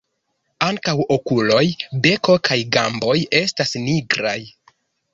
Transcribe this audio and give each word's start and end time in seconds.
Ankaŭ 0.67 0.95
okuloj, 1.17 1.61
beko 2.07 2.39
kaj 2.51 2.59
gamboj 2.79 3.17
estas 3.45 3.79
nigraj. 3.89 4.39